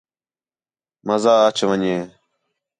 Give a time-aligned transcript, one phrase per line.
[1.07, 1.95] مزاہ اَچ ون٘ڄے